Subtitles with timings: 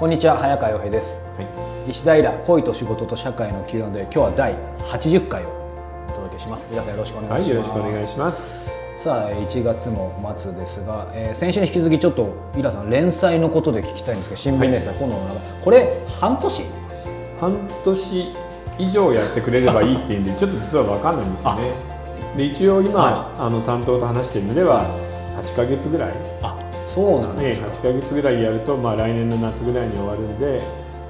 [0.00, 1.42] こんにちは早川洋平です、は
[1.86, 5.50] い、石平恋と仕事と社会の Q&A 今日は第80回を
[6.08, 6.68] お届けします。
[6.70, 8.70] 皆さんよろしくお願はいい、します、よろしくお願いします。
[8.96, 15.40] さあ1月も末ですが、えー先週に引き続きちょっとイラさん連載のことで聞きたいんですけど新聞連載、炎の中。
[15.62, 16.64] これ半年？
[17.38, 18.34] 半年
[18.78, 21.72] 以上やってくれればいいっていうんで、 ちょっと実は分かんないんですよね。
[22.38, 24.86] で、一応今、はあの担当と話しているのでは、
[25.42, 26.56] 8ヶ月ぐらい、あ
[26.94, 30.60] そうなんね、ですか、8ヶ月ぐらいやると、まあ来年の夏ぐらいに終わるんで、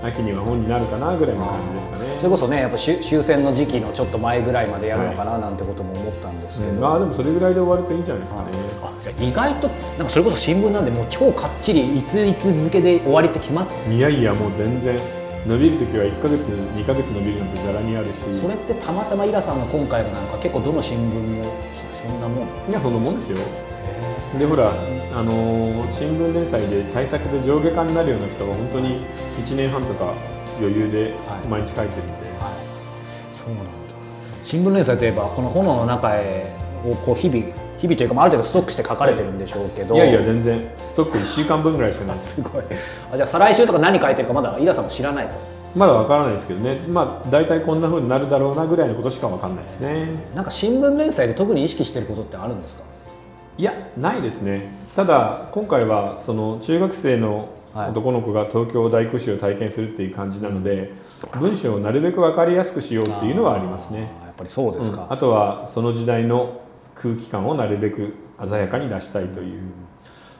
[0.02, 2.04] 秋には本になるかなぐらいの感じですかね。
[2.18, 8.48] それこそねやっぱ終終戦の時期のちょっと前ぐらいまでやるのかななんてことも思ったんですけど、うんまあでもそれぐらいで終わるといいんじゃないですかね。
[8.82, 14.98] あじゃあ意外となんかそれこそ新聞なんでもう超かっちりいついつ付けで終わりって決まっていやいやもう全然
[15.46, 18.12] 伸びるときは1ヶ月2ヶ月伸びるなんてざらにあるし。
[18.40, 21.44] それってたまたまイラさんの今回のなんか結構どの新聞も
[22.00, 22.48] そそんなもん。
[22.70, 23.38] いやそんなもんですよ
[24.38, 29.00] でほら、あのー新聞連載で対策で上下巻になるような人は本当に
[29.44, 30.14] 1年半とか
[30.60, 31.48] 余裕ではい。
[31.48, 33.34] 毎日書いてるんで、はい。
[33.34, 33.70] そうなんだ。
[34.44, 36.54] 新聞連載といえばこの炎の中へ
[36.88, 37.42] をこう日々
[37.78, 40.70] 日々というかまあある程度ストックして書かれてるんでしょうけど、いやいや全然。
[40.86, 42.18] ストック1週間分ぐらいしかない。
[42.18, 42.62] で すすごい。
[43.12, 45.32] あじゃあ再来週とか何書いてるかまだイラさんも知らないと。
[45.74, 46.78] まだわからないですけどね。
[46.88, 50.08] まあ大体こんな風になるだろうなぐらいのことしかわかんないですね。
[50.34, 52.82] なんか新聞連載で特に意識してることってあるんですか？
[53.60, 54.72] いやないですね。
[54.96, 57.90] ただ今回はその中学生のはい。
[57.90, 60.90] 男の子が東京大空襲を体験するっていう感じなので、
[61.38, 64.10] 文章をなるべく分かりやすくしようっていうのはありますね。
[64.24, 65.12] やっぱりそうですか、うん。
[65.12, 66.62] あとはその時代の
[66.96, 68.14] 空気感をなるべく
[68.44, 69.60] 鮮やかに出したいという、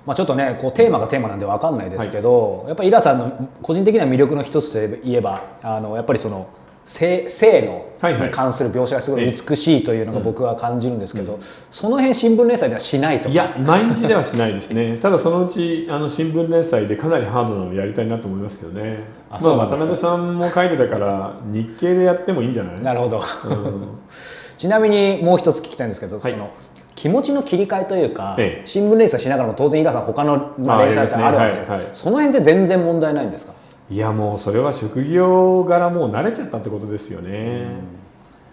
[0.07, 6.49] まあ、ちょっとねこうテーマがテーマなんで分かんないですけど、やっぱりイラさんの個人的な魅力の一つといえばあのやっぱりその
[6.91, 11.39] 性性のに関する描写がすごい美しいというのが僕は感じるんですけど、
[11.71, 13.29] その辺新聞連載ではしないと。
[13.29, 14.99] いや毎日ではしないですね。
[15.01, 19.05] ただそのうちあの新聞連載でかなりハードなのをやりたいなと思いますけどね。
[19.31, 22.81] あまあ、渡辺さんも書いてたから日経でやってもいいんじゃない？
[22.83, 23.21] なるほど。
[23.45, 23.89] うん。
[24.59, 26.33] ちなみにもう一つ聞きたいんですけど、はい。
[26.33, 26.51] その
[26.97, 28.67] 気持ちの切り替えというか、ええ。
[28.67, 31.91] 新聞連載しながらも当然イラさん他の連載ってあるわけです、はいはい。
[31.95, 33.53] その辺で全然問題ないんですか？
[33.91, 37.67] いやもうそれは職業柄もう慣れちゃったってことですよね、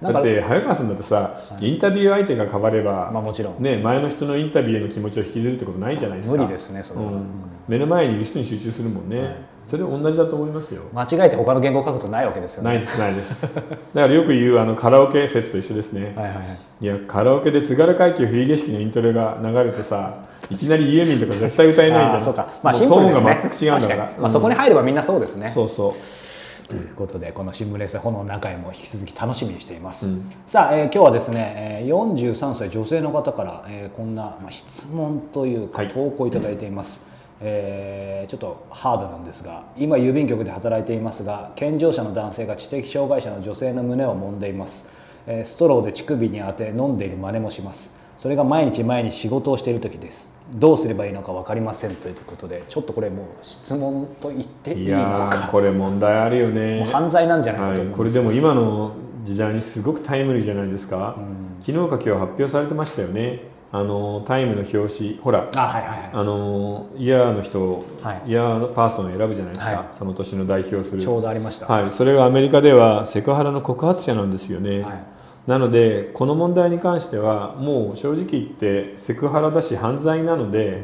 [0.01, 3.61] なんかだって早川さんだってさ、インタビュー相手が変われば、まあもちろん。
[3.61, 6.37] ね、前の人のインタビューへの気持ちを引きずるってことないじゃないですか。
[6.37, 7.25] 無理ですねそれは、うん。
[7.67, 9.35] 目の前にいる人に集中するもんね、
[9.67, 10.81] それ同じだと思いますよ。
[10.93, 12.69] 間違えて他の言語を書くとないわけですよね。
[12.69, 13.55] ないですないです。
[13.55, 16.59] だからよく言うあのカラオケ説と一緒ですね、はいはいはい。
[16.81, 22.21] いやカラオケで津軽海峡冬景色のイントロが流れてさいきなりユーミンとか絶対歌えないじゃん。
[22.21, 22.47] そうか。
[22.63, 23.39] まあシンプルですね。
[23.41, 24.13] 全く違うんだから。
[24.19, 25.51] まあ、そこに入ればみんなそうですね。
[25.53, 26.67] そうそう。
[26.67, 30.31] ということでこの新聞連載炎の中へも引き続き楽しみにしています、うん。
[30.45, 35.87] さあ、えー今日はですね、えー43歳女性の方から、えーこんな、まあ、質問というかはい。
[35.87, 37.05] 投稿いただいています、
[37.39, 44.89] えーちょっとハードなんですが今郵便局で働いていますが健常者の男性が知的障害者の女性の胸を揉んでいます、
[45.25, 47.95] えーストローで乳首に当て飲んでいる真似もします。
[48.17, 56.85] それが毎日毎日仕事をしている時ですどうすればいいのか分かりませんということでちょっとこれもう質問と言っていいのいやーかこれ問題あるよね。
[56.85, 61.17] 犯罪なんじゃないかとはい、これでも今の時代にすごくタイムリーじゃないですか、
[61.61, 63.57] 昨日か今日発表されてましたよね。
[63.69, 65.49] あのタイムの表紙ほら。
[65.53, 66.09] あはいはいはい。
[66.13, 68.21] あのイヤーの人を、はい。
[68.27, 69.87] イヤーパーソンを選ぶじゃないですか、はい。
[69.91, 71.01] その年の代表する。
[71.01, 71.65] ちょうどありました。
[71.67, 75.16] はい、それがアメリカではセクハラの告発者なんですよね、はい
[75.47, 80.81] なのでこの問題に関してはもう正直言ってセクハラだし犯罪なので、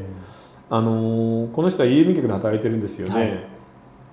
[0.69, 3.45] あのーこの人は郵便局で働いてるんですよね、はい。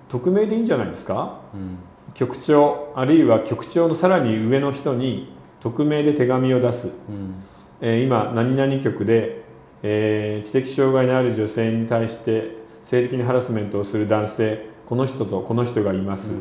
[0.09, 1.39] 匿名でいいんじゃないですか？
[1.53, 1.77] うん。
[2.13, 7.35] 局長あるいは局長のさらに上の人に匿名で手紙を出す、うん。
[7.79, 9.43] えー今何々局で、
[9.83, 16.33] えー知的障害のある女性に対して性的にハラスメントをする男性この人とこの人がいます、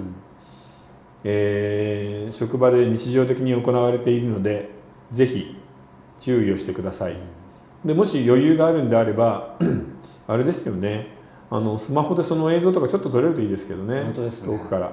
[1.25, 4.71] えー職場で日常的に行われているので
[5.11, 5.57] ぜひ
[6.21, 7.17] 注意をしてください、
[7.85, 9.57] でもし余裕があるんであれば
[10.29, 11.19] あれですよね。
[11.51, 14.05] あのスマホでその映像とかちょっと撮れるといいですけどね。
[14.05, 14.13] ね。
[14.13, 14.93] 遠くから、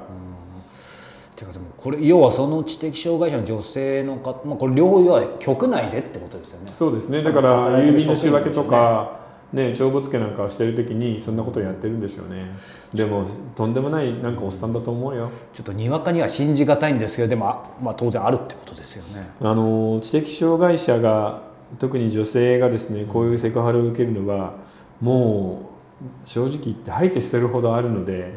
[1.35, 6.71] ていうかでもこれ要はその知的障害者の女性の方、まあ、これ両方要は局内でってことですよね。
[6.73, 7.21] そうですね。
[7.21, 9.16] だから郵便の仕分けとか、
[9.53, 12.53] ね、帳簿付けなんかをしてる時にそんなことをやってるんでしょうね。
[12.93, 15.31] でもとんでもないなんかおっさんだと思うよ。
[15.53, 19.29] ちょっとにわかには信じがたいんですけどでも、あまあ、当然あるってことですよね。
[19.39, 21.43] あの知的障害者が
[21.79, 24.53] 特に女性がですねこういうセクハラを受けるのは
[24.99, 25.71] も
[26.01, 28.33] う正直言って吐いて捨てるほどあるので、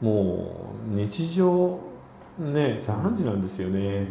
[0.00, 1.78] もう日常
[2.38, 4.06] ね3時なんですよね、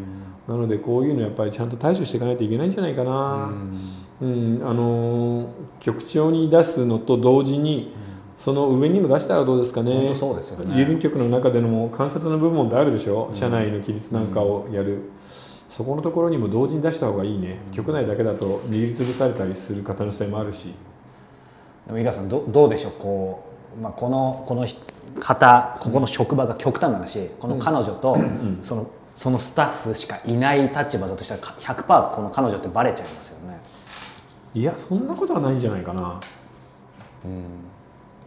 [0.48, 3.80] なのでこういうのやっぱりちゃんと対処していかないといけないんじゃないかな、うん
[4.20, 5.50] あの
[5.80, 7.94] 局長に出すのと同時に
[8.36, 9.94] その上にも出したらどうですかね。
[9.94, 10.76] 本当そうですよね。
[10.76, 15.02] 郵便局の中でのも観察の部門ってあるでしょ、社内の規律なんかをやる、
[15.70, 20.74] そこのところにも同時に出した方がいいね、局内だけだと握りつぶされたりする可能性もあるし。
[21.86, 22.92] でも井川さんどどうでしょう？
[23.00, 23.44] こ
[23.78, 24.78] う、まあ、このこのひ
[25.20, 28.18] 方ここの職場が極端な話この彼女と、
[28.62, 33.60] そのそのスタッフしかいない立場だとしたらか100%この彼女ってバレちゃいますよね
[34.54, 36.20] いやそんなことはないんじゃないかな。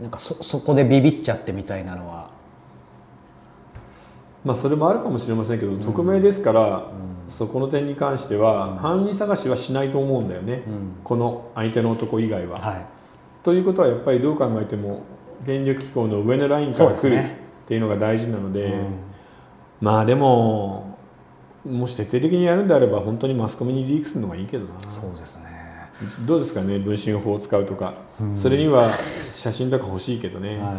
[0.00, 2.30] なんかそそこでビビっちゃってみたいなのは。
[4.44, 6.86] まあそれもあるかもしれませんけど、匿名ですから、
[7.28, 10.62] そこの点に関しては、犯人探しはしないと思うんだよね、
[11.04, 12.58] この相手の男以外は。
[12.58, 12.86] はい。
[13.42, 15.02] ということはやっぱりどう考えても
[15.44, 18.98] 権力機構の上のラインから来るねっていうのが大事なのでうん。
[19.80, 20.96] まあでも
[21.64, 24.90] もし徹底的にやるんであれば本当にマスコミにリークするのがいいけどな。
[24.90, 25.59] そうですね
[26.26, 27.94] どうですかね文春法を使うとか、
[28.34, 28.90] それには
[29.30, 30.76] 写真とか欲しいけどね、はい。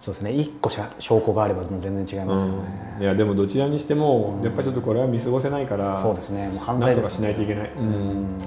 [0.00, 0.32] そうですね。
[0.32, 3.02] 一個しゃ証拠があればもう全然違いますよね、うん。
[3.02, 6.48] いやでもどちらにしても、やっぱりちょっとこれは見過ごせないからそうですね。
[6.48, 7.84] もう犯なんとかし罪ですねないといけない、うん。
[7.84, 8.38] うん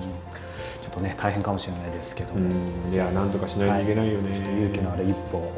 [0.81, 2.35] ちょっとね大変かもしれないですけど。
[2.35, 2.93] も、うん。
[2.93, 5.51] いやなんとかしないといけないよね、ちょっと勇気のある一歩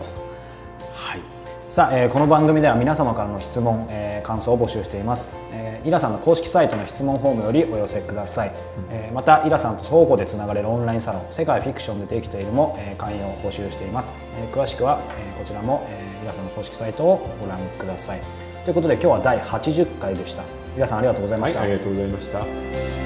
[1.70, 8.52] さあ、えーこの番組では皆様からの質問、えー感想を募集しています、えーイラさんの公式サイトの質問フォームよりお寄せください、
[8.90, 18.22] えーまたイラさんと相互でつながれるオンラインサロン世界フィクションでできているも、えー会員を募集しています、えー詳しくは、えーこちらも、えーイラさんの公式サイトをご覧ください。
[18.66, 20.44] ということで今日は第80回でした。
[20.76, 22.99] イラさんありがとうございました、はいありがとうございました